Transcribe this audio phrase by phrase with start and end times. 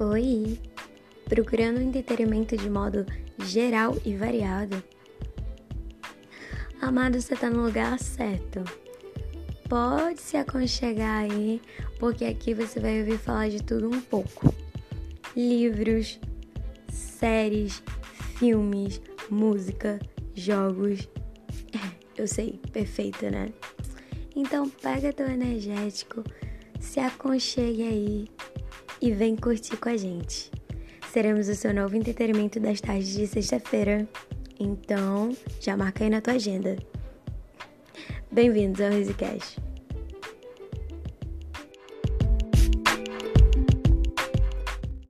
[0.00, 0.56] Oi!
[1.24, 3.04] Procurando entretenimento de modo
[3.42, 4.80] geral e variado?
[6.80, 8.62] Amado, você tá no lugar certo.
[9.68, 11.60] Pode se aconchegar aí,
[11.98, 14.54] porque aqui você vai ouvir falar de tudo um pouco:
[15.36, 16.20] livros,
[16.88, 17.82] séries,
[18.38, 19.98] filmes, música,
[20.32, 21.08] jogos.
[22.16, 23.52] Eu sei, perfeito, né?
[24.36, 26.22] Então pega teu energético,
[26.78, 28.37] se aconchegue aí
[29.00, 30.50] e vem curtir com a gente.
[31.12, 34.06] Seremos o seu novo entretenimento das tardes de sexta-feira.
[34.58, 36.76] Então, já marca aí na tua agenda.
[38.30, 39.67] Bem-vindos ao RisiCast.